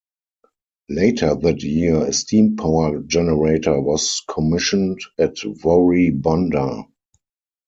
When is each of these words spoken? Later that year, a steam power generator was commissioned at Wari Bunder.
Later 0.89 1.35
that 1.35 1.61
year, 1.61 2.05
a 2.07 2.11
steam 2.11 2.55
power 2.57 3.01
generator 3.01 3.79
was 3.79 4.23
commissioned 4.27 4.99
at 5.19 5.35
Wari 5.63 6.09
Bunder. 6.09 6.85